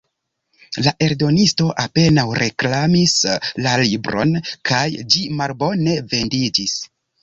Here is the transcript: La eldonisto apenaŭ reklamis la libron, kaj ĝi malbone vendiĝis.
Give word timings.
La 0.87 0.93
eldonisto 1.07 1.67
apenaŭ 1.83 2.25
reklamis 2.45 3.15
la 3.67 3.77
libron, 3.85 4.35
kaj 4.73 4.85
ĝi 5.15 5.27
malbone 5.41 6.01
vendiĝis. 6.19 6.81